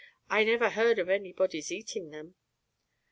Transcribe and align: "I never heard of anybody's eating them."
"I 0.31 0.43
never 0.43 0.71
heard 0.71 0.97
of 0.97 1.09
anybody's 1.09 1.71
eating 1.71 2.09
them." 2.09 2.33